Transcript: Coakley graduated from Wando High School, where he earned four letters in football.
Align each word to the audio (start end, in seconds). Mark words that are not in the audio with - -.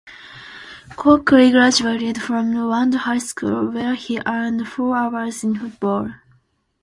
Coakley 0.95 1.51
graduated 1.51 2.19
from 2.19 2.55
Wando 2.55 2.95
High 2.95 3.19
School, 3.19 3.69
where 3.69 3.93
he 3.93 4.19
earned 4.25 4.67
four 4.67 4.97
letters 5.11 5.43
in 5.43 5.53
football. 5.59 6.09